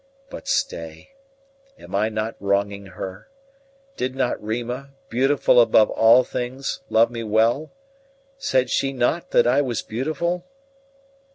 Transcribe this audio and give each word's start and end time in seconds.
But 0.31 0.47
stay, 0.47 1.11
am 1.77 1.93
I 1.93 2.09
not 2.09 2.33
wronging 2.39 2.87
her? 2.87 3.29
Did 3.97 4.15
not 4.15 4.43
Rima, 4.43 4.95
beautiful 5.09 5.61
above 5.61 5.91
all 5.91 6.23
things, 6.23 6.81
love 6.89 7.11
me 7.11 7.23
well? 7.23 7.71
said 8.39 8.71
she 8.71 8.93
not 8.93 9.29
that 9.29 9.45
I 9.45 9.61
was 9.61 9.83
beautiful?" 9.83 10.43